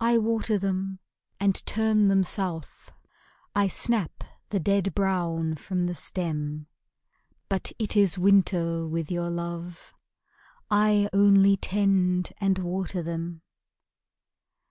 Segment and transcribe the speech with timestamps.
[0.00, 0.98] I water them
[1.40, 2.92] and turn them south,
[3.54, 6.66] I snap the dead brown from the stem;
[7.48, 9.94] But it is winter with your love,
[10.70, 13.40] I only tend and water them.